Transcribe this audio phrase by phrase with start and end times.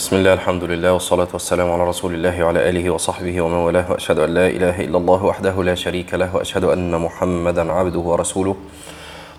[0.00, 4.18] بسم الله الحمد لله والصلاة والسلام على رسول الله وعلى آله وصحبه ومن والاه وأشهد
[4.18, 8.56] أن لا إله إلا الله وحده لا شريك له وأشهد أن محمدا عبده ورسوله.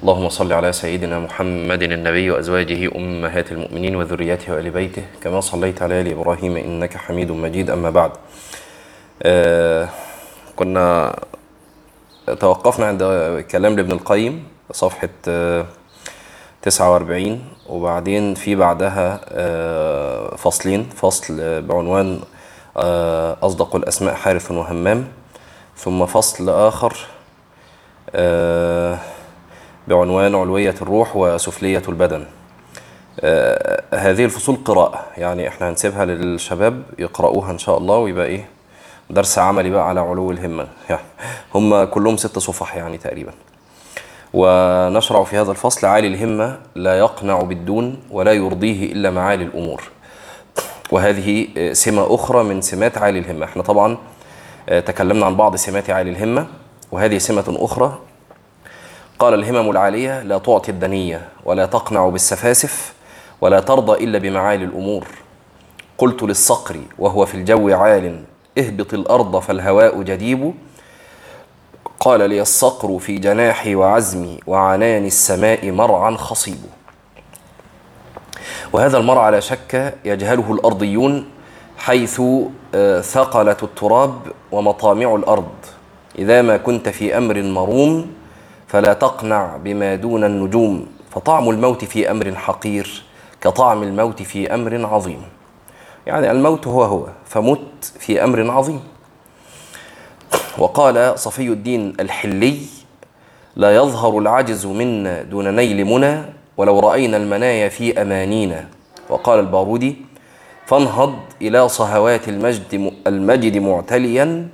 [0.02, 6.02] اللهم صل على سيدنا محمد النبي وأزواجه أمهات المؤمنين وذريته وآل بيته كما صليت على
[6.02, 8.12] آل إبراهيم إنك حميد مجيد أما بعد.
[9.24, 9.90] آه
[10.56, 11.16] كنا
[12.40, 13.02] توقفنا عند
[13.52, 15.66] كلام لابن القيم صفحة آه
[16.62, 17.40] 49
[17.70, 20.90] وبعدين في بعدها آه، فصلين.
[20.96, 22.20] فصل بعنوان
[22.78, 25.08] آه، أصدق الأسماء حارث وهمام.
[25.78, 26.98] ثم فصل آخر
[28.16, 28.98] آه،
[29.88, 32.26] بعنوان علوية الروح وسفلية البدن.
[33.94, 38.48] هذه الفصول قراءة يعني إحنا هنسيبها للشباب يقرأوها إن شاء الله ويبقى إيه
[39.10, 40.68] درس عملي بقى على علو الهمة.
[40.90, 41.02] يعني
[41.56, 43.32] هم كلهم ست صفح يعني تقريبا.
[44.34, 49.84] ونشرع في هذا الفصل عالي الهمة لا يقنع بالدون ولا يرضيه إلا معالي الأمور.
[50.92, 53.46] وهذه سمة أخرى من سمات عالي الهمة.
[53.46, 53.98] إحنا طبعا
[54.68, 56.48] تكلمنا عن بعض سمات عالي الهمة
[56.92, 58.00] وهذه سمة أخرى.
[59.20, 62.94] قال الهمم العالية لا تعطي الدنية ولا تقنع بالسفاسف
[63.42, 65.08] ولا ترضى إلا بمعالي الأمور.
[65.98, 68.24] قلت للصقر وهو في الجو عال
[68.58, 70.54] اهبط الأرض فالهواء جديب.
[72.04, 76.58] قال لي الصقر في جناحي وعزمي وعنان السماء مرعا خصيب.
[78.74, 81.30] وهذا المرعى لا شك يجهله الأرضيون
[81.78, 82.22] حيث
[82.76, 84.14] آه، ثقلة التراب
[84.52, 85.50] ومطامع الأرض.
[86.20, 88.14] إذا ما كنت في أمر مروم
[88.68, 90.88] فلا تقنع بما دون النجوم.
[91.12, 93.04] فطعم الموت في أمر حقير
[93.42, 95.22] كطعم الموت في أمر عظيم.
[96.08, 98.82] يعني الموت هو هو فمت في أمر عظيم.
[100.58, 102.58] وقال صفي الدين الحلي
[103.56, 106.22] لا يظهر العجز منا دون نيل منى
[106.58, 108.68] ولو رأينا المنايا في أمانينا.
[109.10, 109.96] وقال البارودي
[110.66, 114.48] فانهض إلى صهوات المجد, المجد معتليا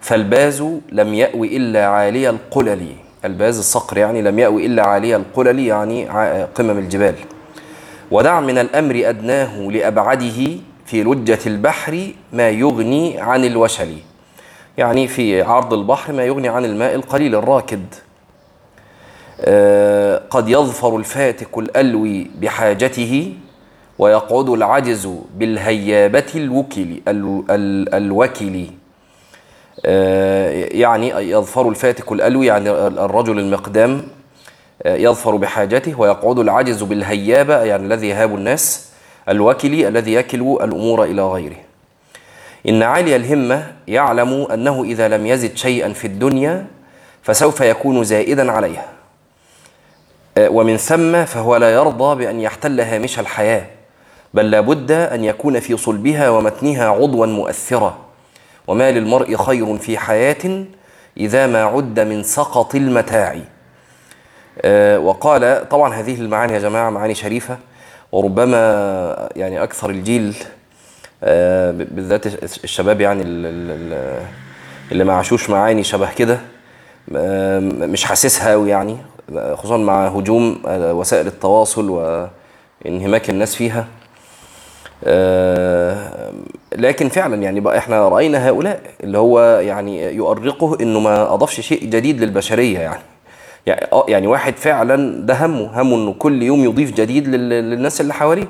[0.00, 2.86] فالباز لم يأوي إلا عالي القلل.
[3.24, 6.08] الباز الصقر يعني لم يأوي إلا عالي القلل يعني
[6.54, 7.14] قمم الجبال.
[8.10, 10.40] ودع من الأمر أدناه لأبعده
[10.86, 13.96] في لجة البحر ما يغني عن الوشل.
[14.80, 17.84] يعني في عرض البحر ما يغني عن الماء القليل الراكد.
[19.40, 23.34] آه، قد يظفر الفاتك الألوي بحاجته
[23.98, 28.64] ويقعد العجز بالهيابة الوكل ال- ال- الوكل
[29.86, 34.02] آه، يعني يظفر الفاتك الألوي يعني الرجل المقدام
[34.82, 38.90] آه، يظفر بحاجته ويقعد العجز بالهيابة يعني الذي يهاب الناس
[39.28, 41.56] الوكل الذي يكل الأمور إلى غيره.
[42.68, 46.66] إن عالي الهمة يعلم أنه إذا لم يزد شيئا في الدنيا
[47.22, 48.86] فسوف يكون زائدا عليها.
[50.38, 53.66] آه، ومن ثم فهو لا يرضى بأن يحتل هامش الحياة
[54.34, 57.98] بل لابد أن يكون في صلبها ومتنها عضوا مؤثرا
[58.66, 60.64] وما للمرء خير في حياة
[61.16, 63.38] إذا ما عد من سقط المتاع.
[64.62, 67.58] آه، وقال طبعا هذه المعاني يا جماعة معاني شريفة.
[68.12, 70.36] وربما يعني أكثر الجيل
[71.72, 72.26] بالذات
[72.64, 74.22] الشباب يعني ال- ال- ال-
[74.92, 76.38] اللي ما عاشوش معاني شبه كده
[77.16, 78.96] آه، مش حاسسها قوي يعني
[79.54, 81.90] خصوصا مع هجوم آه، وسائل التواصل
[82.84, 83.86] وانهماك الناس فيها.
[85.04, 86.32] آه،
[86.76, 91.84] لكن فعلا يعني بقى إحنا رأينا هؤلاء اللي هو يعني يؤرقه إنه ما أضافش شيء
[91.84, 93.00] جديد للبشرية يعني.
[93.66, 98.14] يعني يعني واحد فعلا ده همه همه إنه كل يوم يضيف جديد لل- للناس اللي
[98.14, 98.46] حواليه.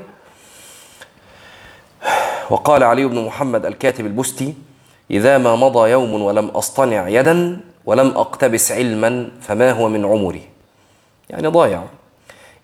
[2.51, 4.55] وقال علي بن محمد الكاتب البستي
[5.11, 10.43] إذا ما مضى يوم ولم أصطنع يدا ولم أقتبس علما فما هو من عمري.
[11.31, 11.83] يعني ضايع.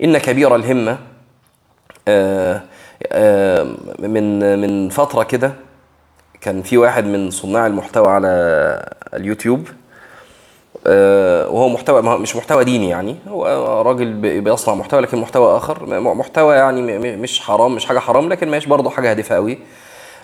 [0.02, 0.98] إن كبير الهمة
[2.08, 2.62] آه،
[3.12, 3.66] آه،
[3.98, 5.52] من من فترة كده
[6.40, 8.28] كان في واحد من صناع المحتوى على
[9.14, 9.68] اليوتيوب
[11.50, 16.54] وهو محتوى مش محتوى ديني يعني هو راجل بي- بيصنع محتوى لكن محتوى آخر محتوى
[16.56, 19.58] يعني مش حرام مش حاجة حرام لكن مش برضه حاجة هادفة قوي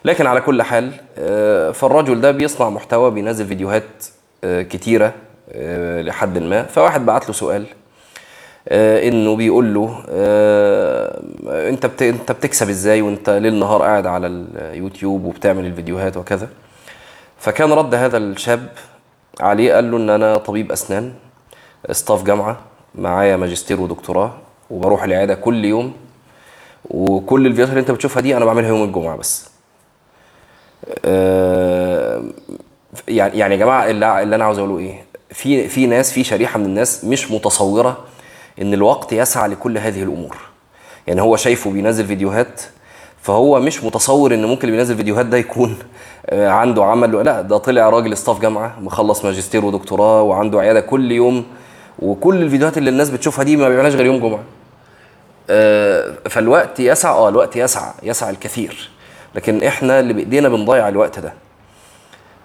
[0.05, 4.05] لكن على كل حال آه، فالرجل ده بيصنع محتوى بينزل فيديوهات
[4.45, 5.13] آه، كتيرة
[5.53, 7.67] آه، لحد ما فواحد بعت له سؤال
[8.69, 11.23] آه، إنه بيقول له آه،
[11.69, 12.03] أنت.
[12.03, 16.49] أنت بتكسب إزاي وأنت ليل نهار قاعد على اليوتيوب وبتعمل الفيديوهات وكذا
[17.39, 18.67] فكان رد هذا الشاب
[19.43, 21.13] عليه قال له إن أنا طبيب أسنان
[21.91, 22.61] استاف جامعة
[22.95, 24.33] معايا ماجستير ودكتوراه
[24.71, 25.93] وبروح العيادة كل يوم
[26.91, 29.49] وكل الفيديوهات اللي أنت بتشوفها دي أنا بعملها يوم الجمعة بس.
[31.05, 32.23] آه،
[33.09, 36.65] يعني يعني يا جماعة اللي, أنا عاوز أقوله إيه؟ في في ناس في شريحة من
[36.67, 38.05] الناس مش متصورة
[38.63, 40.37] إن الوقت يسعى لكل هذه الأمور.
[41.07, 42.63] يعني هو شايفه بينزل فيديوهات
[43.23, 45.79] فهو مش متصور إن ممكن اللي بينزل فيديوهات ده يكون
[46.33, 47.25] عنده عمل.
[47.25, 51.45] لا ده طلع راجل ستاف جامعة مخلص ماجستير ودكتوراه وعنده عيادة كل يوم.
[51.99, 54.43] وكل الفيديوهات اللي الناس بتشوفها دي ما بيعملهاش غير يوم جمعة.
[55.51, 58.91] آه، فالوقت يسع آه الوقت يسع يسع الكثير.
[59.35, 61.33] لكن إحنا اللي بإيدينا بنضيع الوقت ده.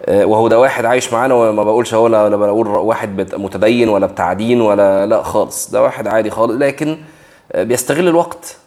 [0.05, 4.33] آه، وهو ده واحد عايش معانا وما بقولش هو ولا بقول واحد متدين ولا بتاع
[4.33, 5.71] دين ولا لا خالص.
[5.71, 6.53] ده واحد عادي خالص.
[6.53, 6.97] لكن
[7.51, 8.57] آه، بيستغل الوقت.
[8.57, 8.66] آه،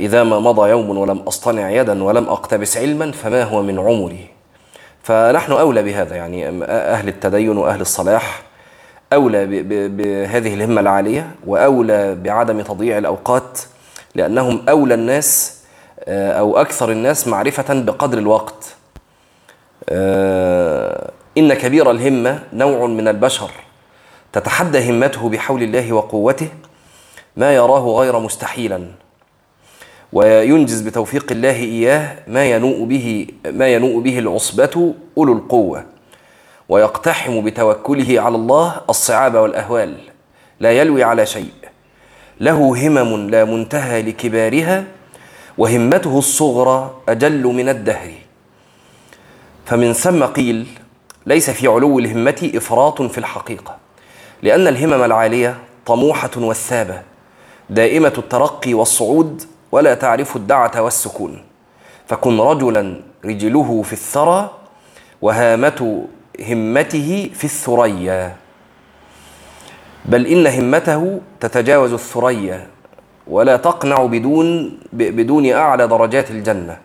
[0.00, 4.26] إذا ما مضى يوم ولم أصطنع يدا ولم أقتبس علما فما هو من عمري.
[5.02, 8.42] فنحن أولى بهذا يعني أهل التدين وأهل الصلاح
[9.12, 13.60] أولى بهذه الهمة العالية وأولى بعدم تضييع الأوقات
[14.14, 15.58] لأنهم أولى الناس
[16.04, 18.74] آه، أو أكثر الناس معرفة بقدر الوقت.
[19.88, 23.50] آه، إن كبير الهمة نوع من البشر
[24.32, 26.48] تتحدى همته بحول الله وقوته
[27.36, 28.86] ما يراه غير مستحيلا.
[30.12, 35.84] وينجز بتوفيق الله إياه ما ينوء به ما ينوء به العصبة أولو القوة
[36.68, 39.96] ويقتحم بتوكله على الله الصعاب والأهوال
[40.60, 41.52] لا يلوي على شيء.
[42.40, 44.84] له همم لا منتهى لكبارها
[45.58, 48.10] وهمته الصغرى أجل من الدهر.
[49.66, 50.66] فمن ثم قيل
[51.26, 53.76] ليس في علو الهمة إفراط في الحقيقة
[54.42, 57.02] لأن الهمم العالية طموحة وثابة
[57.70, 59.42] دائمة الترقي والصعود
[59.72, 61.44] ولا تعرف الدعة والسكون.
[62.06, 64.50] فكن رجلا رجله في الثرى
[65.22, 66.06] وهامة
[66.40, 68.36] همته في الثريا.
[70.04, 72.66] بل إن همته تتجاوز الثريا
[73.26, 76.78] ولا تقنع بدون بدون أعلى درجات الجنة.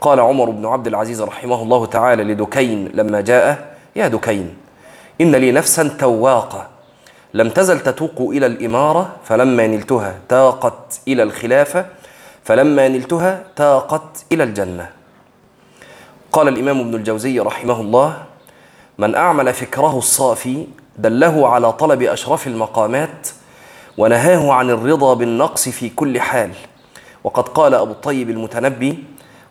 [0.00, 4.56] قال عمر بن عبد العزيز رحمه الله تعالى لدكين لما جاء يا دكين
[5.20, 6.68] إن لي نفسا تواقة
[7.34, 11.86] لم تزل تتوق إلى الإمارة فلما نلتها تاقت إلى الخلافة
[12.44, 14.90] فلما نلتها تاقت إلى الجنة.
[16.32, 18.22] قال الإمام ابن الجوزي رحمه الله
[18.98, 20.66] من أعمل فكره الصافي
[20.98, 23.28] دله على طلب أشرف المقامات
[23.98, 26.50] ونهاه عن الرضا بالنقص في كل حال.
[27.24, 29.04] وقد قال أبو الطيب المتنبي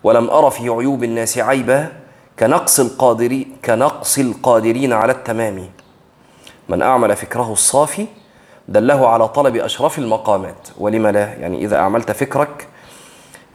[0.03, 1.87] ولم أر في عيوب الناس عيبا
[2.39, 5.69] كنقص القادر كنقص القادرين على التمام.
[6.69, 8.07] من أعمل فكره الصافي
[8.67, 10.67] دله على طلب أشرف المقامات.
[10.77, 12.67] ولم لا؟ يعني إذا أعملت فكرك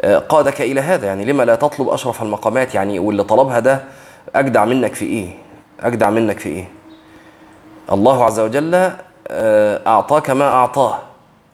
[0.04, 3.84] قادك إلى هذا يعني لما لا تطلب أشرف المقامات يعني واللي طلبها ده
[4.34, 5.28] أجدع منك في إيه؟
[5.81, 6.69] أجدع منك في إيه؟
[7.93, 8.90] الله عز وجل
[9.28, 10.98] آه، أعطاك ما أعطاه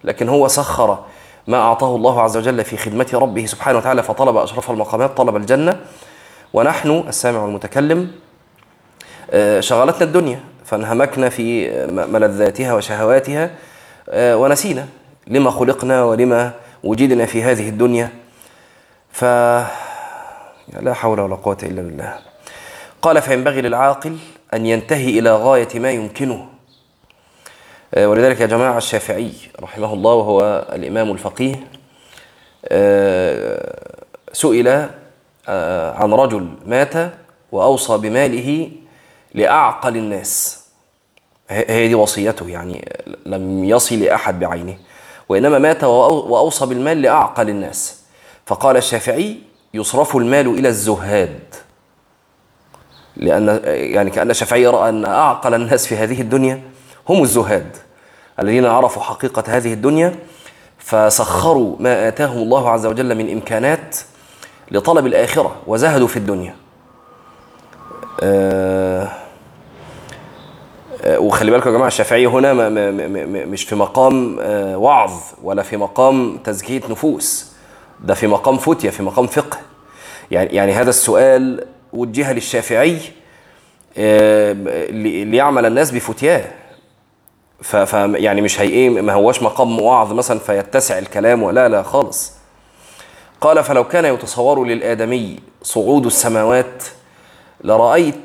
[0.04, 0.98] لكن هو سخر
[1.46, 5.80] ما أعطاه الله عز وجل في خدمة ربه سبحانه وتعالى فطلب أشرف المقامات طلب الجنة.
[6.52, 8.10] ونحن السامع والمتكلم
[9.30, 11.70] آه، شغلتنا الدنيا فانهمكنا في
[12.12, 13.50] ملذاتها وشهواتها
[14.08, 14.86] آه، ونسينا
[15.26, 16.52] لما خلقنا ولما
[16.84, 18.21] وجدنا في هذه الدنيا.
[19.12, 19.24] ف
[20.80, 22.18] لا حول ولا قوة إلا بالله.
[23.02, 24.16] قال فينبغي للعاقل
[24.54, 26.48] أن ينتهي إلى غاية ما يمكنه.
[27.94, 31.66] آه، ولذلك يا جماعة الشافعي رحمه الله وهو الإمام الفقيه
[32.66, 34.88] آه، سئل
[35.48, 37.12] آه، عن رجل مات
[37.52, 38.70] وأوصى بماله
[39.34, 40.62] لأعقل الناس.
[41.48, 42.88] هي دي وصيته يعني
[43.26, 44.76] لم يصل لأحد بعينه
[45.28, 45.86] وإنما مات وأو-
[46.30, 48.01] وأوصى بالمال لأعقل الناس.
[48.52, 49.36] فقال الشافعي
[49.74, 51.40] يصرف المال إلى الزهاد.
[53.16, 56.62] لأن يعني كأن الشافعي رأى أن أعقل الناس في هذه الدنيا
[57.08, 57.76] هم الزهاد
[58.40, 60.14] الذين عرفوا حقيقة هذه الدنيا
[60.78, 63.96] فسخروا ما آتاهم الله عز وجل من إمكانات
[64.70, 66.56] لطلب الآخرة وزهدوا في الدنيا.
[68.20, 69.08] آه
[71.02, 72.52] آه، وخلي بالكم يا جماعة الشافعي هنا
[73.46, 75.12] مش في مقام آه، وعظ
[75.42, 77.51] ولا في مقام تزكية نفوس.
[78.02, 79.58] ده في مقام فتية في مقام فقه.
[80.30, 82.98] يعني يعني هذا السؤال وجه للشافعي
[83.98, 84.52] آه،
[84.90, 86.44] لي- ليعمل الناس بفتياه.
[87.62, 91.82] ف ف- يعني مش هي إيه ما هواش مقام وعظ مثلا فيتسع الكلام ولا لا
[91.82, 92.32] خالص.
[93.40, 96.84] قال فلو كان يتصور للآدمي صعود السماوات
[97.64, 98.16] لرأيت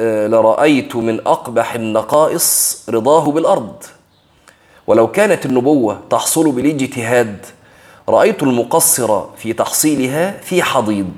[0.00, 3.82] آه، لرأيت من أقبح النقائص رضاه بالأرض.
[4.86, 7.46] ولو كانت النبوة تحصل بالإجتهاد
[8.08, 11.10] رأيت المقصر في تحصيلها في حضيض.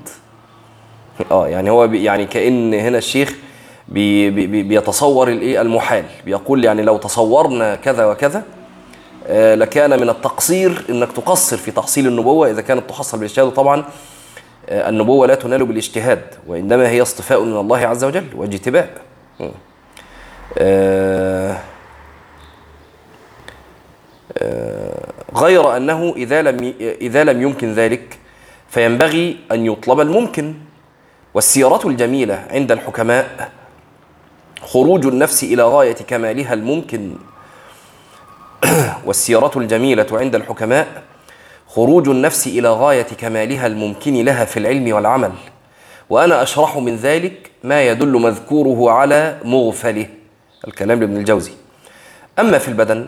[1.31, 3.33] آه يعني هو يعني كأن هنا الشيخ
[3.87, 6.05] بي بي بي- بيتصور الايه المحال.
[6.25, 8.43] بيقول يعني لو تصورنا كذا وكذا
[9.27, 12.51] آه، لكان من التقصير إنك تقصر في تحصيل النبوة.
[12.51, 13.85] إذا كانت تحصل بالإجتهاد طبعا
[14.69, 18.89] آه، النبوة لا تنال بالاجتهاد وإنما هي اصطفاء من الله عز وجل واجتباء.
[20.57, 21.57] آه،
[25.35, 28.19] غير أنه إذا لم إذا لم يمكن ذلك
[28.69, 30.53] فينبغي أن يطلب الممكن.
[31.33, 33.51] والسيرة الجميلة عند الحكماء
[34.61, 37.15] خروج النفس إلى غاية كمالها الممكن.
[39.05, 41.03] والسيرة الجميلة عند الحكماء
[41.67, 45.31] خروج النفس إلى غاية كمالها الممكن لها في العلم والعمل.
[46.09, 50.07] وأنا أشرح من ذلك ما يدل مذكوره على مغفله.
[50.67, 51.51] الكلام لابن الجوزي.
[52.39, 53.07] أما في البدن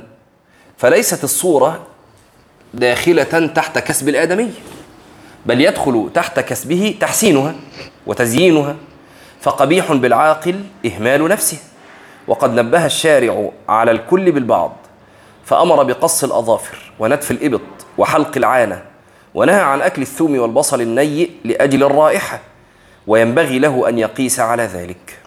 [0.77, 1.79] فليست الصورة
[2.73, 4.51] داخلة تحت كسب الآدمي
[5.45, 7.55] بل يدخل تحت كسبه تحسينها
[8.07, 8.75] وتزيينها
[9.41, 11.57] فقبيح بالعاقل إهمال نفسه.
[12.27, 14.75] وقد نبه الشارع على الكل بالبعض
[15.45, 17.61] فأمر بقص الأظافر ونتف الإبط
[17.97, 18.81] وحلق العانة
[19.33, 22.39] ونهى عن أكل الثوم والبصل النيء لأجل الرائحة
[23.07, 25.19] وينبغي له أن يقيس على ذلك.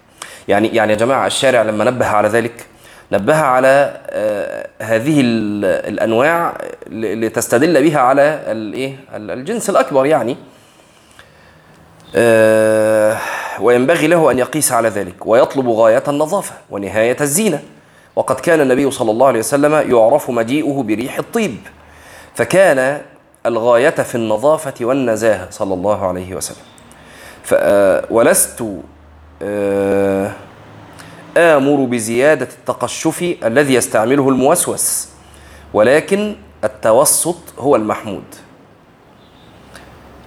[0.49, 2.67] يعني يعني يا جماعة الشارع لما نبه على ذلك
[3.13, 5.21] نبه على آه هذه
[5.65, 6.59] الأنواع
[6.91, 10.37] لتستدل بها على الإيه الجنس الأكبر يعني.
[12.17, 13.17] آه
[13.61, 17.63] وينبغي له أن يقيس على ذلك ويطلب غاية النظافة ونهاية الزينة.
[18.17, 21.57] وقد كان النبي صلى الله عليه وسلم يعرف مجيئه بريح الطيب
[22.35, 23.01] فكان
[23.47, 26.65] الغاية في النظافة والنزاهة صلى الله عليه وسلم.
[28.11, 28.65] ولست
[31.37, 35.09] آمر بزيادة التقشف الذي يستعمله الموسوس
[35.75, 38.25] ولكن التوسط هو المحمود.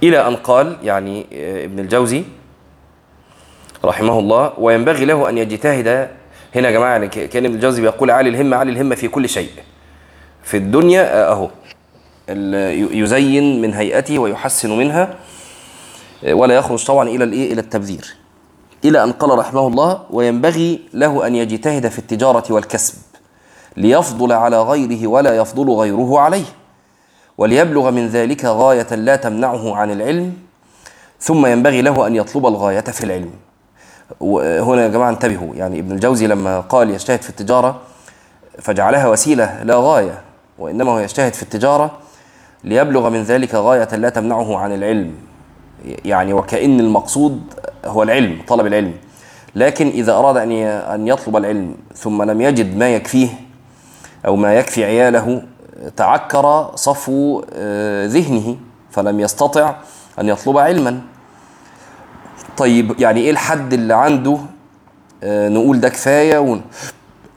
[0.04, 1.26] إلى أن قال يعني
[1.66, 2.24] ابن الجوزي
[3.86, 5.88] رحمه الله وينبغي له أن يجتهد
[6.56, 9.50] هنا يا جماعة يعني كأن ابن الجوزي بيقول علي الهمة علي الهمة في كل شيء.
[10.44, 11.50] في الدنيا أهو
[12.92, 15.16] يزين من هيئته ويحسن منها
[16.24, 18.19] ولا يخرج طبعا إلى الإيه إلى التبذير.
[18.86, 22.94] إلى أن قال رحمه الله وينبغي له أن يجتهد في التجارة والكسب
[23.78, 26.46] ليفضل على غيره ولا يفضل غيره عليه
[27.38, 30.34] وليبلغ من ذلك غاية لا تمنعه عن العلم
[31.20, 33.32] ثم ينبغي له أن يطلب الغاية في العلم.
[34.20, 37.80] وهنا يا جماعة انتبهوا يعني ابن الجوزي لما قال يجتهد في التجارة
[38.60, 40.22] فجعلها وسيلة لا غاية
[40.60, 41.92] وإنما هو يجتهد في التجارة
[42.64, 45.16] ليبلغ من ذلك غاية لا تمنعه عن العلم
[45.86, 47.42] يعني وكأن المقصود
[47.86, 48.94] هو العلم طلب العلم.
[49.56, 53.30] لكن إذا أراد أن أن يطلب العلم ثم لم يجد ما يكفيه
[54.26, 55.44] أو ما يكفي عياله
[55.96, 57.44] تعكر صفو
[58.06, 58.58] ذهنه
[58.92, 59.76] فلم يستطع
[60.20, 61.02] أن يطلب علما.
[62.58, 64.38] طيب يعني إيه الحد اللي عنده؟
[65.24, 66.62] نقول ده كفاية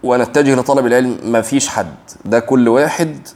[0.03, 1.95] ونتجه لطلب العلم ما فيش حد.
[2.25, 3.29] ده كل واحد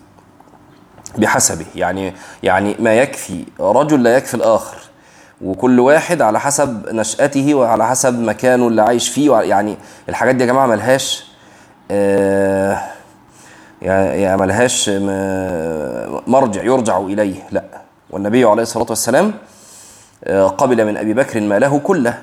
[1.19, 1.67] بحسبه.
[1.75, 3.45] يعني يعني ما يكفي.
[3.61, 4.77] رجل لا يكفي الآخر.
[5.45, 9.37] وكل واحد على حسب نشأته وعلى حسب مكانه اللي عايش فيه.
[9.41, 9.77] يعني
[10.09, 11.27] الحاجات دي يا جماعة ملهاش
[11.91, 12.81] آه
[13.83, 14.91] يعني ملهاش
[16.27, 17.65] مرجع يرجع إليه لا.
[18.11, 19.35] والنبي عليه الصلاة والسلام
[20.59, 22.19] قبل من أبي بكر ما له كله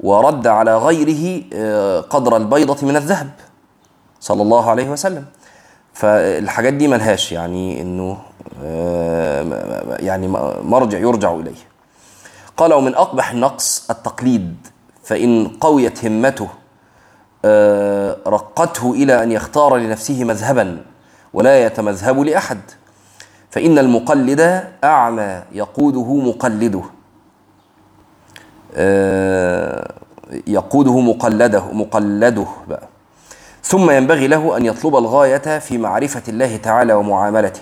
[0.00, 1.42] ورد على غيره
[2.00, 3.30] قدر البيضة من الذهب
[4.20, 5.24] صلى الله عليه وسلم.
[5.94, 8.18] فالحاجات دي ملهاش يعني إنه
[10.00, 10.28] يعني
[10.62, 11.75] مرجع يرجع إليه.
[12.56, 14.56] قال ومن أقبح النقص التقليد
[15.04, 16.48] فإن قويت همته
[18.26, 20.84] رقته إلى أن يختار لنفسه مذهبا
[21.34, 22.60] ولا يتمذهب لأحد.
[23.50, 26.82] فإن المقلد أعمى يقوده مقلده
[30.46, 32.88] يقوده مقلده مقلده بقى.
[33.62, 37.60] ثم ينبغي له أن يطلب الغاية في معرفة الله تعالى ومعاملته.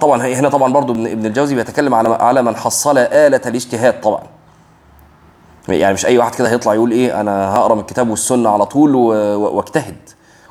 [0.00, 4.22] طبعا هنا طبعا برضو ابن الجوزي بيتكلم على على من حصل آلة الاجتهاد طبعا.
[5.68, 8.94] يعني مش أي واحد كده هيطلع يقول إيه أنا هقرأ من الكتاب والسنة على طول
[8.94, 9.96] واجتهد.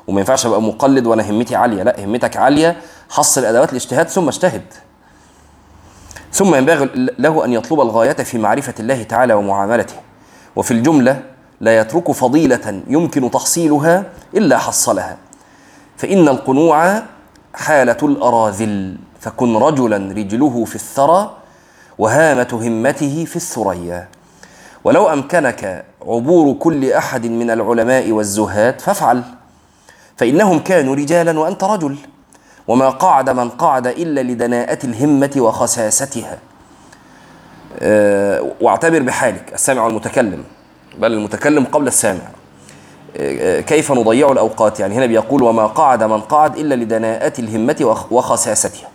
[0.06, 1.82] وما ينفعش أبقى مقلد وأنا همتي عالية.
[1.82, 2.76] لا همتك عالية
[3.10, 4.62] حصل أدوات الاجتهاد ثم اجتهد.
[6.32, 9.94] ثم ينبغي له أن يطلب الغاية في معرفة الله تعالى ومعاملته.
[10.56, 11.22] وفي الجملة
[11.60, 14.04] لا يترك فضيلة يمكن تحصيلها
[14.34, 15.16] إلا حصلها.
[15.96, 17.02] فإن القنوع
[17.54, 21.36] حالة الأراذل فكن رجلا رجله في الثرى
[21.98, 24.08] وهامة همته في الثريا.
[24.84, 29.22] ولو أمكنك عبور كل أحد من العلماء والزهاد فافعل.
[30.16, 31.96] فإنهم كانوا رجالا وأنت رجل.
[32.68, 36.38] وما قعد من قعد إلا لدناءة الهمة وخساستها.
[37.80, 40.44] أه واعتبر بحالك السامع والمتكلم.
[40.98, 42.37] بل المتكلم قبل السامع.
[43.66, 48.88] كيف نضيع الأوقات؟ يعني هنا بيقول وما قعد من قعد إلا لدناءة الهمة وخساستها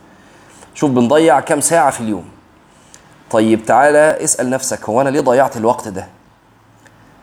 [0.75, 2.25] شوف بنضيع كم ساعة في اليوم.
[3.31, 6.07] طيب تعالى اسأل نفسك هو أنا ليه ضيعت الوقت ده؟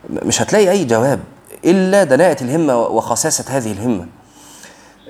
[0.09, 1.19] مش هتلاقي أي جواب
[1.65, 4.05] إلا دناءة الهمة وخساسة هذه الهمة.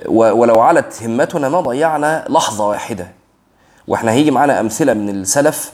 [0.08, 3.08] ولو علت همتنا ما ضيعنا لحظة واحدة.
[3.88, 5.72] وإحنا هيجي معانا أمثلة من السلف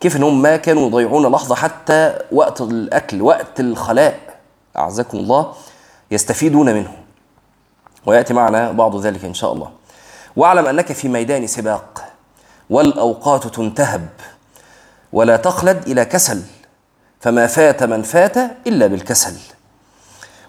[0.00, 4.29] كيف إنهم ما كانوا يضيعون لحظة حتى وقت الأكل وقت الخلاء.
[4.76, 5.52] أعزكم الله
[6.10, 6.92] يستفيدون منه.
[8.06, 9.70] ويأتي معنا بعض ذلك إن شاء الله.
[10.36, 12.04] واعلم أنك في ميدان سباق
[12.70, 14.08] والأوقات تنتهب
[15.12, 16.42] ولا تخلد إلى كسل
[17.20, 18.36] فما فات من فات
[18.66, 19.36] إلا بالكسل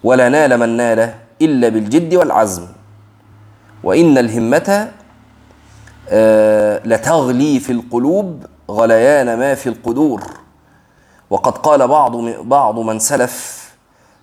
[0.04, 2.68] ولا نال من نال إلا بالجد والعزم.
[3.84, 4.92] وإن الهمة
[6.10, 10.24] آه، لتغلي في القلوب غليان ما في القدور.
[11.30, 13.61] وقد قال بعض بعض من سلف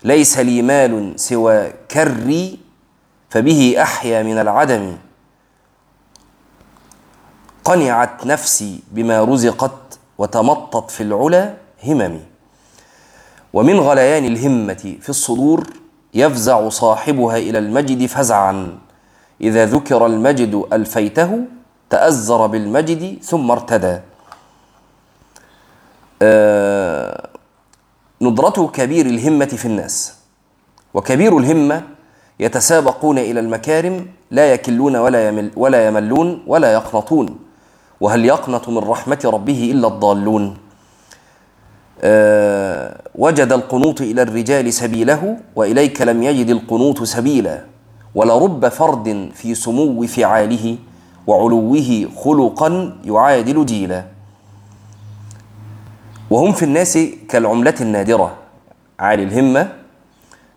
[0.04, 2.58] ليس لي مال سوى كري
[3.30, 4.96] فبه أحيا من العدم.
[7.64, 12.24] قنعت نفسي بما رزقت وتمطت في العلا هممي
[13.52, 15.66] ومن غليان الهمة في الصدور
[16.14, 18.78] يفزع صاحبها إلى المجد فزعا.
[19.40, 21.30] إذا ذكر المجد ألفيته
[21.90, 24.00] تأزر بالمجد ثم ارتدى.
[26.22, 26.77] آه،
[28.22, 30.14] ندرة كبير الهمة في الناس.
[30.94, 31.82] وكبير الهمة
[32.40, 37.38] يتسابقون إلى المكارم لا يكلون ولا يمل ولا يملون ولا يقنطون.
[38.00, 40.56] وهل يقنط من رحمة ربه إلا الضالون؟
[42.00, 47.64] آه، وجد القنوط إلى الرجال سبيله وإليك لم يجد القنوط سبيلا.
[48.14, 50.76] ولرب فرد في سمو فعاله
[51.26, 54.17] وعلوه خلقا يعادل جيلا.
[56.30, 58.34] وهم في الناس كالعملة النادرة.
[59.00, 59.72] عالي الهمة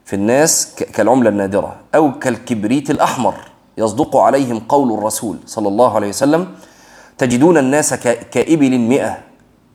[0.05, 1.75] في الناس كالعملة النادرة.
[1.95, 3.35] أو كالكبريت الأحمر.
[3.77, 6.47] يصدق عليهم قول الرسول صلى الله عليه وسلم
[7.17, 7.93] تجدون الناس
[8.31, 9.17] كإبل مئة.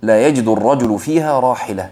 [0.02, 1.90] لا يجد الرجل فيها راحلة.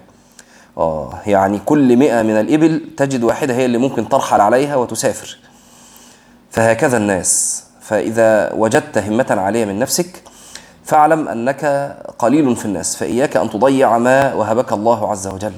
[0.79, 5.39] آه يعني كل مئة من الإبل تجد واحدة هي اللي ممكن ترحل عليها وتسافر.
[6.51, 7.65] فهكذا الناس.
[7.81, 10.23] فإذا وجدت همة عالية من نفسك
[10.85, 11.64] فاعلم أنك
[12.19, 15.53] قليل في الناس فإياك أن تضيع ما وهبك الله عز وجل.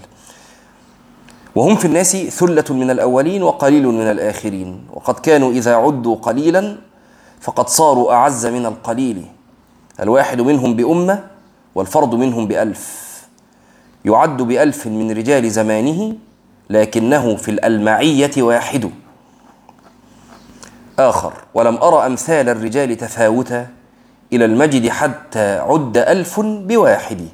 [1.54, 4.86] وهم في الناس ثلة من الأولين وقليل من الآخرين.
[4.92, 6.76] وقد كانوا إذا عدوا قليلا
[7.40, 9.26] فقد صاروا أعز من القليل.
[10.00, 11.24] الواحد منهم بأمة
[11.74, 13.06] والفرد منهم بألف.
[14.04, 16.14] يعد بألف من رجال زمانه
[16.70, 18.90] لكنه في الألمعية واحد.
[20.98, 23.75] آخر ولم أرى أمثال الرجال تفاوتا
[24.32, 27.28] إلى المجد حتى عد ألف بواحد.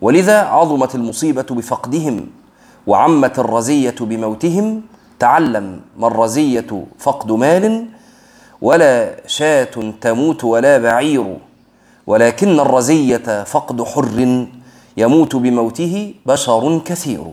[0.00, 2.26] ولذا عظمت المصيبة بفقدهم
[2.86, 4.82] وعمت الرزية بموتهم.
[5.18, 7.86] تعلم ما الرزية فقد مال
[8.62, 11.38] ولا شاة تموت ولا بعير.
[12.06, 14.46] ولكن الرزية فقد حر
[14.96, 17.24] يموت بموته بشر كثير.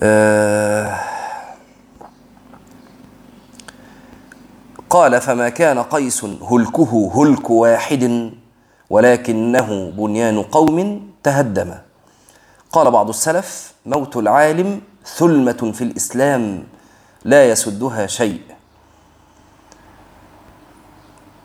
[0.00, 1.07] آه
[4.90, 8.32] قال فما كان قيس هلكه هلك واحد
[8.90, 11.74] ولكنه بنيان قوم تهدم.
[12.72, 16.64] قال بعض السلف موت العالم ثلمة في الإسلام
[17.24, 18.40] لا يسدها شيء.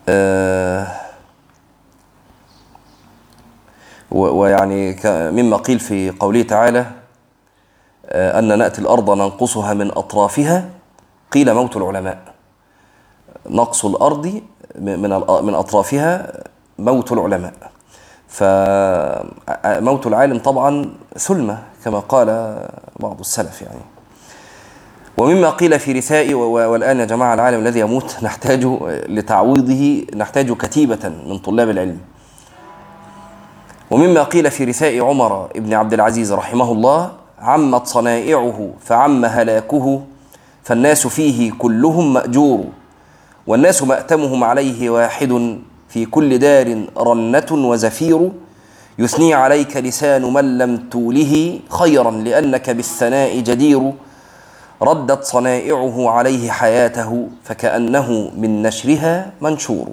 [0.10, 0.88] آه
[4.12, 6.86] ويعني مما قيل في قوله تعالى
[8.06, 10.70] آه أن نأتي الأرض ننقصها من أطرافها
[11.32, 12.33] قيل موت العلماء.
[13.50, 14.42] نقص الأرض م-
[15.00, 15.10] من
[15.46, 16.44] من أطرافها
[16.80, 17.54] موت العلماء.
[18.28, 22.28] فموت العالم طبعا ثلمة كما قال
[23.00, 23.80] بعض السلف يعني.
[25.18, 28.66] ومما قيل في رثاء والآن يا جماعة العالم الذي يموت نحتاج
[29.10, 31.98] لتعويضه نحتاج كتيبة من طلاب العلم.
[33.92, 40.02] ومما قيل في رثاء عمر بن عبد العزيز رحمه الله عمت صنائعه فعم هلاكه
[40.64, 42.64] فالناس فيه كلهم مأجور.
[43.48, 48.32] والناس مأتمهم عليه واحد في كل دار رنة وزفير
[49.00, 53.94] يثني عليك لسان من لم توله خيرا لأنك بالثناء جدير.
[54.82, 59.88] ردت صنائعه عليه حياته فكأنه من نشرها منشور.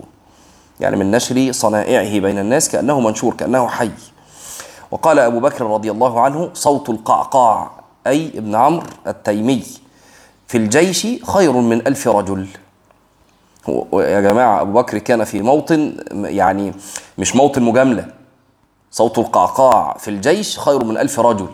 [0.81, 3.91] يعني من نشر صنائعه بين الناس كأنه منشور كأنه حي.
[4.91, 7.71] وقال أبو بكر رضي الله عنه صوت القعقاع
[8.07, 9.63] أي ابن عمرو التيمي
[10.49, 12.47] في الجيش خير من ألف رجل.
[13.69, 16.73] و- يا جماعة أبو بكر كان في موطن يعني
[17.19, 18.07] مش موطن مجاملة.
[18.91, 21.47] صوت القعقاع في الجيش خير من ألف رجل.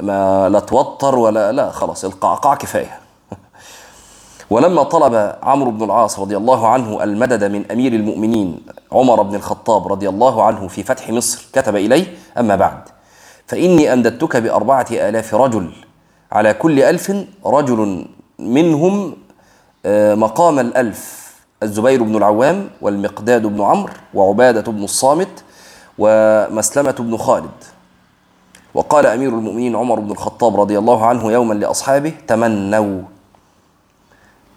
[0.00, 2.98] ما لا توتر ولا لا خلاص القعقاع كفاية.
[4.50, 8.60] ولما طلب عمرو بن العاص رضي الله عنه المدد من أمير المؤمنين
[8.92, 12.80] عمر بن الخطاب رضي الله عنه في فتح مصر كتب إليه أما بعد
[13.46, 15.72] فإني أمددتك بأربعة آلاف رجل.
[16.32, 17.12] على كل ألف
[17.46, 18.06] رجل
[18.38, 19.16] منهم
[19.86, 21.23] آه، مقام الألف.
[21.62, 25.44] الزبير بن العوام والمقداد بن عمرو وعبادة بن الصامت
[25.98, 27.50] ومسلمة بن خالد.
[28.74, 33.02] وقال أمير المؤمنين عمر بن الخطاب رضي الله عنه يوما لأصحابه تمنوا.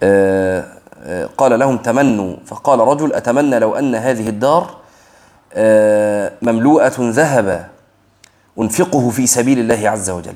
[0.03, 0.65] آه،
[1.03, 2.35] آه، قال لهم تمنوا.
[2.45, 4.77] فقال رجل أتمنى لو أن هذه الدار
[5.53, 7.67] آه، مملوءة ذهبا
[8.59, 10.35] أنفقه في سبيل الله عز وجل.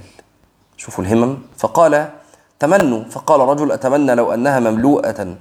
[0.78, 1.38] شوفوا الهمم.
[1.58, 2.10] فقال
[2.60, 3.04] تمنوا.
[3.04, 5.36] فقال رجل أتمنى لو أنها مملوءة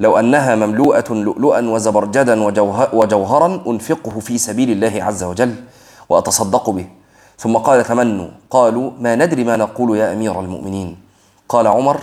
[0.00, 5.54] لو أنها مملوءة لؤلؤا وزبرجدا وجوه- وجوهرا أنفقه في سبيل الله عز وجل
[6.08, 6.86] وأتصدق به.
[7.38, 8.28] ثم قال تمنوا.
[8.50, 10.96] قالوا ما ندري ما نقول يا أمير المؤمنين.
[11.48, 12.00] قال عمر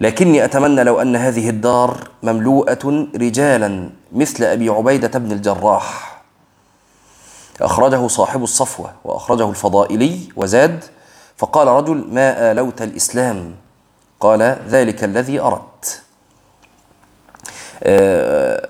[0.00, 6.22] لكني أتمنى لو أن هذه الدار مملوءة رجالا مثل أبي عبيدة بن الجراح.
[7.60, 10.84] أخرجه صاحب الصفوة وأخرجه الفضائلي وزاد.
[11.36, 13.54] فقال رجل ما آلوت الإسلام؟
[14.20, 16.02] قال ذلك الذي أردت.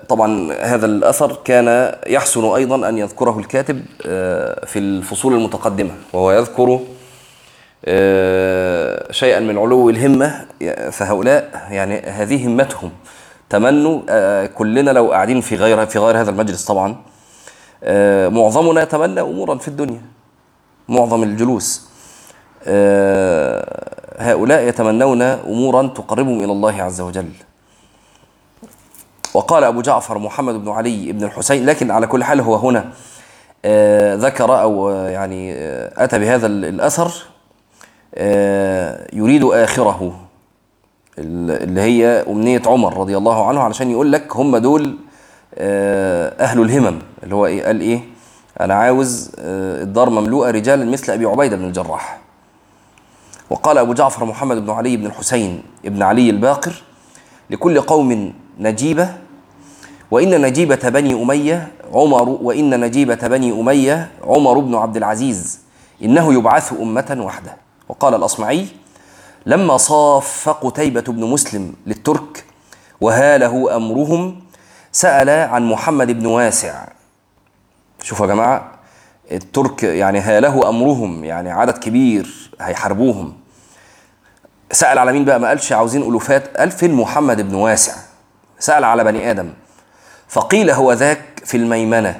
[0.09, 6.79] طبعا هذا الأثر كان يحسن أيضا أن يذكره الكاتب آه، في الفصول المتقدمة وهو يذكر
[7.85, 10.45] آه، شيئا من علو الهمة
[10.91, 12.91] فهؤلاء يعني هذه همتهم.
[13.49, 16.95] تمنوا آه، كلنا لو قاعدين في غير في غير هذا المجلس طبعا
[17.83, 20.01] آه، معظمنا يتمنى أمورا في الدنيا
[20.89, 21.87] معظم الجلوس.
[22.67, 27.29] آه، هؤلاء يتمنون أمورا تقربهم إلى الله عز وجل.
[29.33, 32.89] وقال أبو جعفر محمد بن علي بن الحسين لكن على كل حال هو هنا
[33.65, 37.11] آه، ذكر أو آه، يعني آه، أتى بهذا ال- الأثر
[39.13, 40.19] يريد آخره
[41.19, 44.95] ال- اللي هي أمنية عمر رضي الله عنه علشان يقول لك هم دول
[46.39, 47.99] أهل الهمم اللي هو إيه؟ قال إيه؟
[48.61, 52.19] أنا عاوز الدار مملوءة رجالا مثل أبي عبيدة بن الجراح.
[53.49, 56.73] وقال أبو جعفر محمد بن علي بن الحسين بن علي الباقر
[57.49, 59.09] لكل قوم نجيبة
[60.11, 65.59] وإن نجيبة بني أمية عمر وإن نجيبة بني أمية عمر بن عبد العزيز
[66.03, 67.57] إنه يبعث أمة وحده.
[67.89, 68.67] وقال الأصمعي
[69.45, 72.45] لما صاف قتيبة بن مسلم للترك
[73.01, 74.41] وهاله أمرهم
[74.91, 76.85] سأل عن محمد بن واسع.
[78.01, 78.71] شوفوا يا جماعة
[79.31, 83.33] الترك يعني هاله أمرهم يعني عدد كبير هيحاربوهم.
[84.71, 86.61] سأل على مين بقى؟ ما قالش عاوزين ألوفات.
[86.71, 87.93] فين محمد بن واسع؟
[88.59, 89.53] سأل على بني آدم.
[90.33, 92.19] فقيل هو ذاك في الميمنة.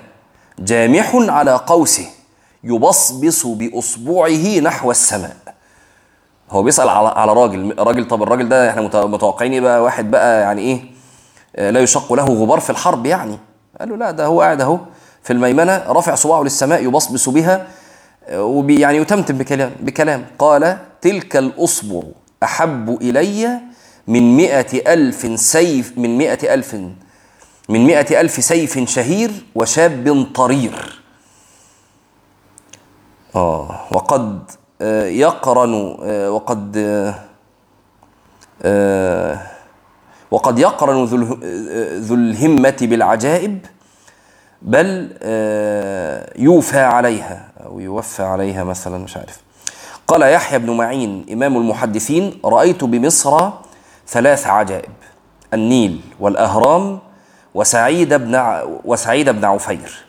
[0.60, 2.06] جامح على قوسه
[2.64, 5.36] يبصبص بأصبعه نحو السماء.
[6.50, 10.42] هو بيسأل على على راجل راجل طب الراجل ده إحنا مت- متوقعين بقى واحد بقى
[10.42, 10.82] يعني إيه
[11.56, 13.40] آه، لا يشق له غبار في الحرب يعني.
[13.80, 14.80] قال له لا ده هو قاعد أهو
[15.24, 17.68] في الميمنة رافع صباعه للسماء يبصبص بها
[18.28, 20.26] آه، وبي يعني يتمتم بكلام بكلام.
[20.40, 22.02] قال تلك الأصبع
[22.44, 23.60] أحب إلي
[24.08, 26.76] من مئة ألف سيف من مئة ألف
[27.70, 31.02] من مئة ألف سيف شهير وشاب طرير.
[33.36, 36.78] آه وقد آه، يقرن آه، وقد
[38.62, 39.42] آه،
[40.32, 41.38] وقد يقرن ذو اله-
[42.00, 43.66] ذو الهمة بالعجائب
[44.62, 45.10] بل
[46.36, 49.38] يوفى عليها أو يوفى عليها مثلا مش عارف.
[50.08, 53.50] قال يحيى بن معين إمام المحدثين رأيت بمصر
[54.08, 54.92] ثلاث عجائب
[55.54, 57.00] النيل والأهرام
[57.56, 60.06] وسعيد بن ع- وسعيد بن عفير.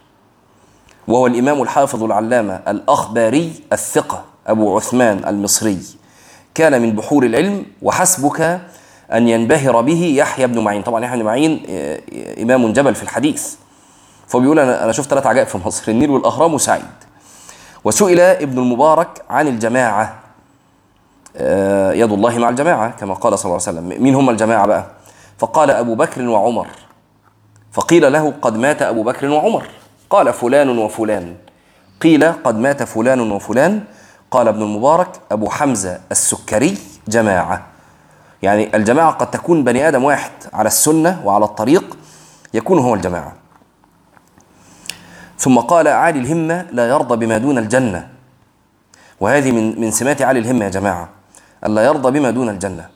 [1.09, 5.78] وهو الإمام الحافظ العلامة الأخباري الثقة أبو عثمان المصري.
[6.54, 8.61] كان من بحور العلم وحسبك
[9.12, 10.83] أن ينبهر به يحيى بن معين.
[10.83, 12.00] طبعا يحيى بن معين آه،
[12.42, 13.54] إمام جبل في الحديث.
[14.28, 16.85] فبيقول أنا أنا شفت ثلاث عجائب في مصر النيل والأهرام وسعيد.
[17.85, 20.18] وسئل ابن المبارك عن الجماعة.
[21.37, 24.02] آه، يد الله مع الجماعة كما قال صلى الله عليه وسلم.
[24.02, 24.85] مين هم الجماعة بقى.
[25.38, 26.66] فقال أبو بكر وعمر
[27.75, 29.67] فقيل له قد مات أبو بكر وعمر.
[30.11, 31.35] قال فلان وفلان.
[32.01, 33.85] قيل قد مات فلان وفلان.
[34.31, 37.67] قال ابن المبارك أبو حمزة السكري جماعة.
[38.43, 41.97] يعني الجماعة قد تكون بني آدم واحد على السنة وعلى الطريق
[42.55, 43.33] يكون هو الجماعة.
[45.39, 48.09] ثم قال عالي الهمة لا يرضى بما دون الجنة.
[49.21, 51.09] وهذه من من سمات عالي الهمة يا جماعة.
[51.67, 52.89] ألا يرضى بما دون الجنة.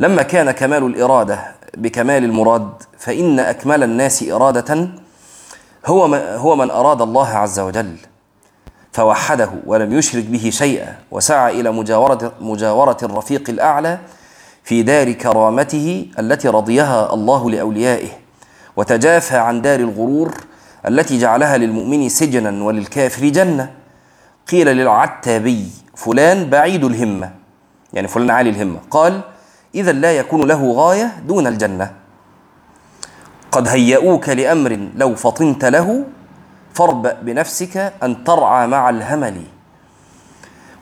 [0.00, 1.40] لما كان كمال الإرادة
[1.76, 4.88] بكمال المراد فإن أكمل الناس إرادة
[5.86, 7.96] هو هو من أراد الله عز وجل
[8.92, 13.98] فوحده ولم يشرك به شيئا وسعى إلى مجاورة مجاورة الرفيق الأعلى
[14.64, 18.08] في دار كرامته التي رضيها الله لأوليائه
[18.76, 20.34] وتجافى عن دار الغرور
[20.88, 23.70] التي جعلها للمؤمن سجنا وللكافر جنة.
[24.50, 27.30] قيل للعتابي فلان بعيد الهمة.
[27.92, 28.78] يعني فلان عالي الهمة.
[28.90, 29.20] قال
[29.74, 31.92] إذا لا يكون له غاية دون الجنة.
[33.52, 36.04] قد هيئوك لأمر لو فطنت له
[36.74, 39.42] فاربأ بنفسك أن ترعى مع الهمل.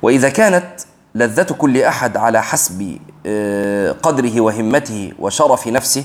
[0.03, 0.81] وإذا كانت
[1.15, 6.05] لذة كل أحد على حسب آه، قدره وهمته وشرف نفسه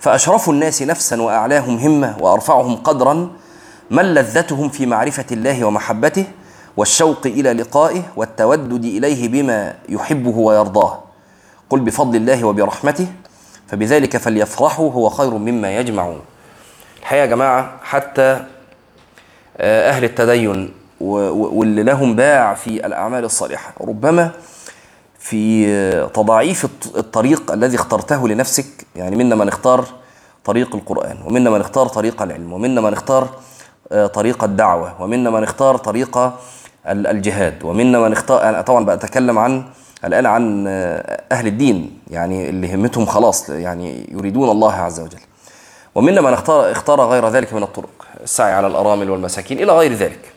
[0.00, 3.30] فأشرف الناس نفسا وأعلاهم همة وأرفعهم قدرا
[3.90, 6.24] من لذتهم في معرفة الله ومحبته
[6.76, 11.05] والشوق إلى لقائه والتودد إليه بما يحبه ويرضاه؟
[11.70, 13.06] قل بفضل الله وبرحمته
[13.68, 16.20] فبذلك فليفرحوا هو خير مما يجمعون.
[17.00, 18.40] الحقيقة يا جماعة حتى
[19.58, 24.30] آه، أهل التدين واللي لهم باع في الأعمال الصالحة ربما
[25.18, 25.66] في
[26.14, 26.64] تضاعيف
[26.96, 28.66] الطريق الذي اخترته لنفسك.
[28.96, 29.84] يعني منا من اختار
[30.44, 33.28] طريق القرآن ومنا من اختار طريق العلم ومنا من اختار
[33.92, 36.32] آه، طريق الدعوة ومنا من اختار طريق
[36.86, 39.64] الجهاد ومنا من اختار أنا طبعا بتكلم عن
[40.06, 40.66] الآن عن
[41.32, 45.18] أهل الدين يعني اللي همتهم خلاص يعني يريدون الله عز وجل.
[45.94, 50.36] ومنا من اختار اختار غير ذلك من الطرق السعي على الأرامل والمساكين إلى غير ذلك.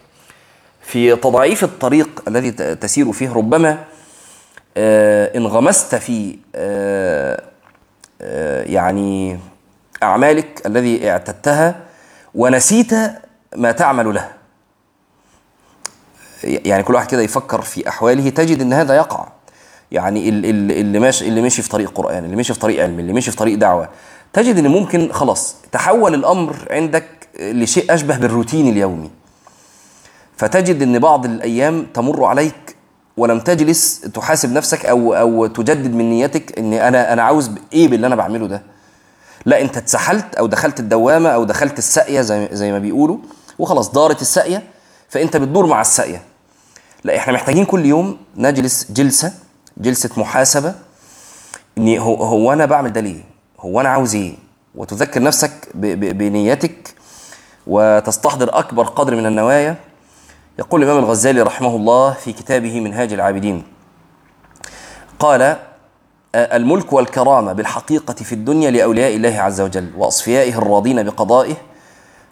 [0.81, 3.77] في تضعيف الطريق الذي تسير فيه ربما
[4.77, 7.43] آه، انغمست في آه،
[8.21, 9.39] آه، يعني
[10.03, 11.75] أعمالك الذي اعتدتها
[12.35, 12.91] ونسيت
[13.55, 14.29] ما تعمل له.
[16.43, 19.27] يعني كل واحد كده يفكر في أحواله تجد أن هذا يقع.
[19.91, 23.31] يعني اللي ماشي اللي ماشي في طريق قرآن اللي ماشي في طريق علم اللي ماشي
[23.31, 23.89] في طريق دعوة.
[24.33, 27.05] تجد أن ممكن خلاص تحول الأمر عندك
[27.39, 29.09] لشيء أشبه بالروتين اليومي.
[30.37, 32.75] فتجد إن بعض الأيام تمر عليك
[33.17, 38.07] ولم تجلس تحاسب نفسك أو أو تجدد من نيتك إن أنا أنا عاوز إيه باللي
[38.07, 38.63] أنا بعمله ده؟
[39.45, 43.17] لا أنت اتسحلت أو دخلت الدوامة أو دخلت الساقيه زي زي ما بيقولوا
[43.59, 44.63] وخلاص دارت الساقيه
[45.09, 46.21] فأنت بتدور مع الساقيه
[47.03, 49.33] لا إحنا محتاجين كل يوم نجلس جلسة
[49.77, 50.75] جلسة محاسبة
[51.77, 53.23] ان هو, هو أنا بعمل ده ليه؟
[53.59, 54.35] هو أنا عاوز إيه؟
[54.75, 56.95] وتذكر نفسك بنيتك
[57.67, 59.75] وتستحضر أكبر قدر من النوايا.
[60.59, 63.63] يقول الإمام الغزالي رحمه الله في كتابه منهاج العابدين.
[65.19, 65.55] قال
[66.35, 71.55] الملك والكرامة بالحقيقة في الدنيا لأولياء الله عز وجل وأصفيائه الراضين بقضائه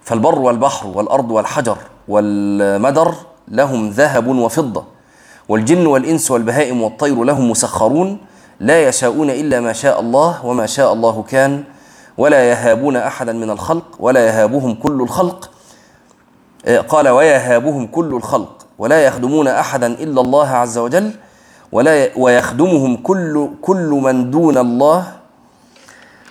[0.04, 3.16] فالبر والبحر والأرض والحجر والمدر
[3.48, 4.84] لهم ذهب وفضة
[5.50, 8.18] والجن والإنس والبهائم والطير لهم مسخرون
[8.60, 11.64] لا يشاءون إلا ما شاء الله وما شاء الله كان
[12.18, 15.52] ولا يهابون أحدا من الخلق ولا يهابهم كل الخلق.
[16.88, 21.12] قال ويهابهم كل الخلق ولا يخدمون أحدا إلا الله عز وجل
[21.72, 25.14] ولا ويخدمهم كل كل من دون الله.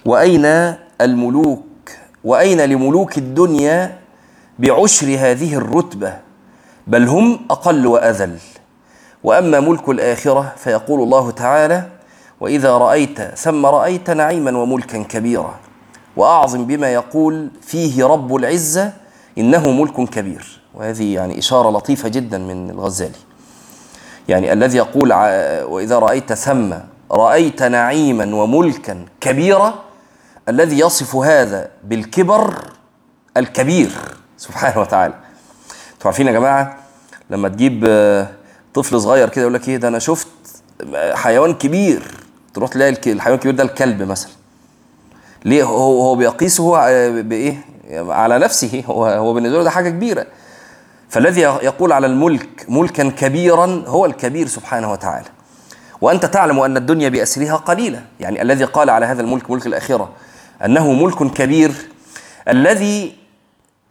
[0.05, 1.62] وأين الملوك؟
[2.24, 3.98] وأين لملوك الدنيا
[4.59, 6.16] بعشر هذه الرتبة؟
[6.87, 8.38] بل هم أقل وأذل.
[9.27, 11.83] وأما ملك الآخرة فيقول الله تعالى
[12.41, 15.55] وإذا رأيت ثم رأيت نعيما وملكا كبيرا
[16.17, 18.93] وأعظم بما يقول فيه رب العزة
[19.39, 20.61] إنه ملك كبير.
[20.75, 23.19] وهذه يعني إشارة لطيفة جدا من الغزالي.
[24.29, 25.12] يعني الذي يقول
[25.62, 26.75] وإذا رأيت ثم
[27.11, 29.75] رأيت نعيما وملكا كبيرا
[30.49, 32.55] الذي يصف هذا بالكبر
[33.37, 33.91] الكبير.
[34.37, 35.15] سبحانه وتعالى.
[35.95, 36.77] أنتوا عارفين يا جماعة
[37.31, 37.85] لما تجيب
[38.77, 40.29] طفل صغير كده يقول لك إيه ده أنا شفت
[41.15, 42.03] حيوان كبير.
[42.55, 44.31] تروح تلاقي الحيوان الكبير ده الكلب مثلا.
[45.45, 46.71] ليه؟ هو هو بيقيسه
[47.21, 47.59] بايه
[47.93, 48.83] على نفسه.
[48.89, 50.27] هو هو بالنسبة له ده حاجة كبيرة.
[51.09, 55.29] فالذي يقول على الملك ملكا كبيرا هو الكبير سبحانه وتعالى.
[56.01, 58.03] وأنت تعلم أن الدنيا بأسرها قليلة.
[58.21, 60.11] يعني الذي قال على هذا الملك ملك الاخره
[60.65, 61.73] أنه ملك كبير.
[62.49, 63.15] الذي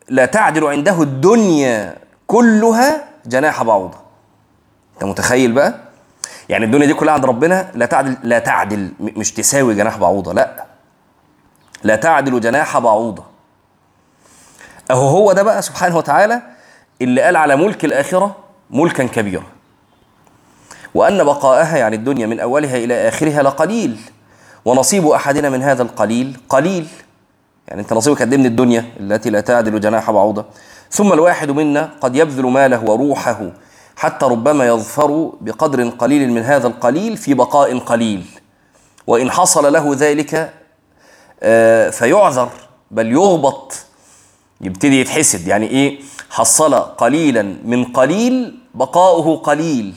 [0.10, 1.95] لا تعدل عنده الدنيا
[2.28, 4.05] كلها جناح بعوضة.
[4.95, 5.75] انت متخيل بقى؟
[6.49, 10.65] يعني الدنيا دي كلها عند ربنا لا تعدل لا تعدل مش تساوي جناح بعوضة لا.
[11.84, 13.23] لا تعدل جناح بعوضة.
[14.91, 16.41] أهو هو ده بقى سبحانه وتعالى
[17.01, 18.36] اللي قال على ملك الآخرة
[18.69, 19.43] ملكا كبيرا.
[20.93, 23.99] وأن بقاءها يعني الدنيا من أولها إلى آخرها لقليل
[24.65, 26.88] ونصيب أحدنا من هذا القليل قليل.
[27.67, 30.45] يعني أنت نصيبك قد إيه من الدنيا التي لا تعدل جناح بعوضة؟
[30.91, 33.41] ثم الواحد منا قد يبذل ماله وروحه
[33.95, 38.25] حتى ربما يظفر بقدر قليل من هذا القليل في بقاء قليل.
[39.08, 40.53] وإن حصل له ذلك
[41.43, 42.49] آه، فيعذر
[42.91, 43.73] بل يغبط.
[44.62, 45.47] يبتدي يتحسد.
[45.47, 49.95] يعني إيه؟ حصل قليلا من قليل بقاؤه قليل.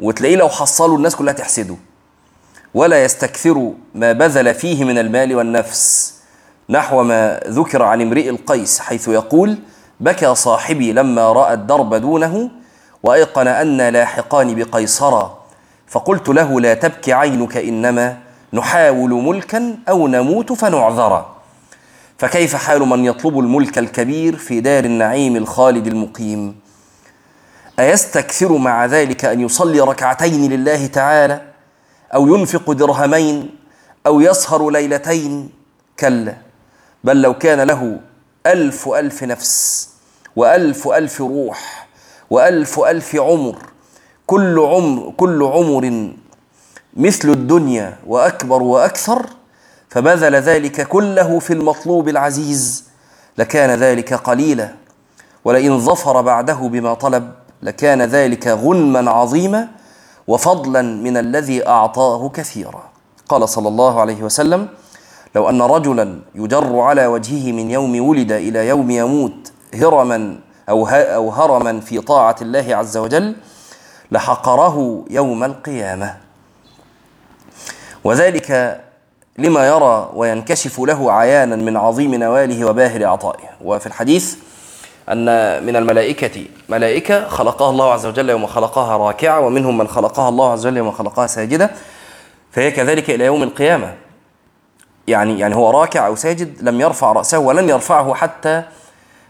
[0.00, 1.76] وتلاقيه لو حصلوا الناس كلها تحسده.
[2.74, 6.14] ولا يستكثر ما بذل فيه من المال والنفس
[6.70, 9.58] نحو ما ذكر عن امرئ القيس حيث يقول
[10.00, 12.50] بكى صاحبي لما رأى الدرب دونه
[13.02, 15.26] وأيقن أن لاحقان بقيصر
[15.86, 18.18] فقلت له لا تبكي عينك إنما
[18.52, 21.36] نحاول ملكا أو نموت فنعذرا.
[22.18, 26.60] فكيف حال من يطلب الملك الكبير في دار النعيم الخالد المقيم؟
[27.78, 31.42] أيستكثر مع ذلك أن يصلي ركعتين لله تعالى
[32.14, 33.50] أو ينفق درهمين
[34.06, 35.50] أو يسهر ليلتين؟
[36.00, 36.36] كلا
[37.04, 38.00] بل لو كان له
[38.46, 39.88] ألف ألف نفس
[40.36, 41.81] وألف ألف روح
[42.32, 43.56] وألف ألف عمر.
[44.26, 45.84] كل عمر كل عمر
[46.96, 49.26] مثل الدنيا وأكبر وأكثر
[49.88, 52.84] فبذل ذلك كله في المطلوب العزيز.
[53.38, 54.68] لكان ذلك قليلا
[55.44, 59.68] ولئن ظفر بعده بما طلب لكان ذلك غنما عظيما
[60.28, 62.82] وفضلا من الذي أعطاه كثيرا.
[63.28, 64.68] قال صلى الله عليه وسلم
[65.34, 71.30] لو أن رجلا يجر على وجهه من يوم ولد إلى يوم يموت هرما أو أو
[71.30, 73.34] هرما في طاعة الله عز وجل
[74.12, 76.16] لحقره يوم القيامة.
[78.04, 78.80] وذلك
[79.38, 83.48] لما يرى وينكشف له عيانا من عظيم نواله وباهر عطائه.
[83.64, 84.36] وفي الحديث
[85.08, 85.26] أن
[85.66, 90.66] من الملائكة ملائكة خلقها الله عز وجل يوم خلقها راكعة ومنهم من خلقها الله عز
[90.66, 91.70] وجل يوم خلقها ساجدة.
[92.52, 93.94] فهي كذلك إلى يوم القيامة.
[95.06, 98.62] يعني يعني هو راكع أو ساجد لم يرفع رأسه ولن يرفعه حتى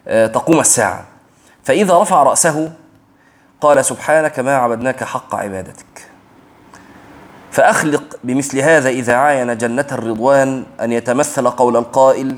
[0.07, 1.12] تقوم الساعة.
[1.65, 2.73] فإذا رفع رأسه
[3.61, 6.09] قال سبحانك ما عبدناك حق عبادتك.
[7.51, 12.37] فأخلق بمثل هذا إذا عاين جنة الرضوان أن يتمثل قول القائل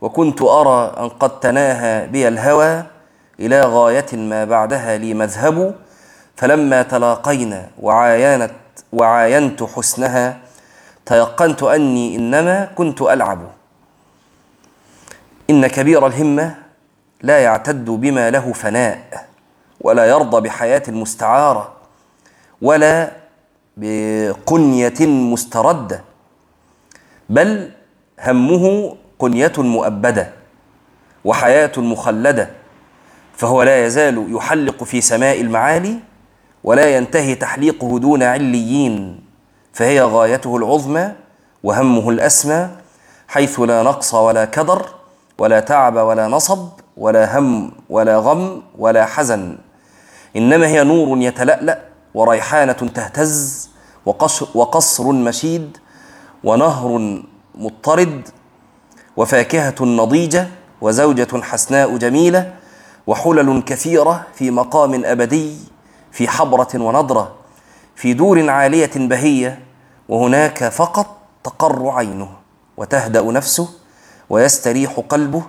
[0.00, 2.82] وكنت أرى أن قد تناهى بي الهوى
[3.40, 5.74] إلى غاية ما بعدها لي مذهب
[6.36, 8.52] فلما تلاقينا وعاينت
[8.92, 10.38] وعاينت حسنها
[11.06, 13.38] تيقنت أني إنما كنت ألعب.
[15.50, 16.54] إن كبير الهمة
[17.22, 19.26] لا يعتد بما له فناء
[19.80, 21.72] ولا يرضى بحياة مستعارة
[22.62, 23.12] ولا
[23.76, 26.04] بقنية مستردة
[27.28, 27.70] بل
[28.20, 30.32] همه قنية مؤبدة
[31.24, 32.50] وحياة مخلدة
[33.36, 35.96] فهو لا يزال يحلق في سماء المعالي
[36.64, 39.20] ولا ينتهي تحليقه دون عليين
[39.72, 41.12] فهي غايته العظمى
[41.62, 42.68] وهمه الأسمى
[43.28, 44.86] حيث لا نقص ولا كدر
[45.38, 49.58] ولا تعب ولا نصب ولا هم ولا غم ولا حزن.
[50.36, 51.78] إنما هي نور يتلألأ
[52.14, 53.68] وريحانة تهتز
[54.54, 55.76] وقصر مشيد
[56.44, 57.22] ونهر
[57.54, 58.28] مضطرد
[59.16, 60.48] وفاكهة نضيجة
[60.80, 62.52] وزوجة حسناء جميلة
[63.06, 65.56] وحلل كثيرة في مقام أبدي
[66.12, 67.34] في حبرة ونضرة
[67.96, 69.58] في دور عالية بهية
[70.08, 72.28] وهناك فقط تقر عينه
[72.76, 73.68] وتهدأ نفسه
[74.30, 75.42] ويستريح قلبه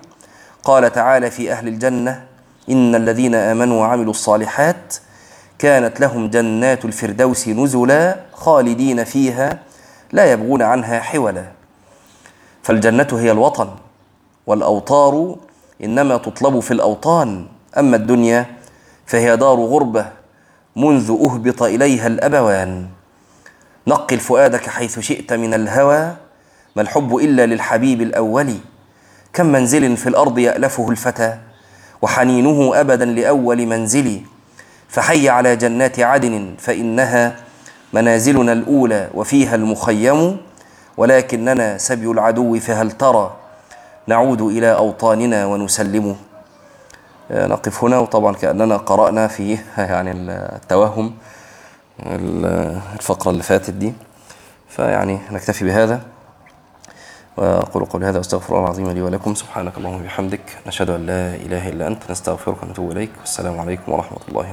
[0.64, 2.24] قال تعالى في أهل الجنة
[2.70, 4.94] إن الذين آمنوا وعملوا الصالحات
[5.58, 9.58] كانت لهم جنات الفردوس نزلا خالدين فيها
[10.12, 11.44] لا يبغون عنها حولا.
[12.62, 13.68] فالجنة هي الوطن
[14.46, 15.36] والأوطار
[15.84, 17.46] إنما تطلب في الأوطان.
[17.78, 18.46] أما الدنيا
[19.06, 20.06] فهي دار غربة
[20.76, 22.86] منذ أهبط إليها الأبوان.
[23.86, 26.16] نقل فؤادك حيث شئت من الهوى.
[26.76, 28.54] ما الحب إلا للحبيب الأول.
[29.32, 31.38] كم منزل في الأرض يألفه الفتى
[32.02, 34.20] وحنينه أبدا لأول منزل.
[34.88, 37.36] فحي على جنات عدن فإنها
[37.92, 40.36] منازلنا الأولى وفيها المخيم
[40.96, 43.36] ولكننا سبي العدو فهل ترى؟
[44.06, 46.16] نعود إلى أوطاننا ونسلم.
[47.30, 51.14] نقف هنا وطبعا كأننا قرأنا في يعني التوهم
[52.06, 53.92] الفقرة اللي فاتت دي.
[54.68, 56.00] فيعني نكتفي بهذا.
[57.38, 59.34] وأقول قولي هذا وأستغفر الله العظيم لي ولكم.
[59.34, 60.40] سبحانك اللهم وبحمدك.
[60.66, 62.10] نشهد أن لا إله إلا أنت.
[62.10, 63.10] نستغفرك ونتوب إليك.
[63.20, 64.46] والسلام عليكم ورحمة الله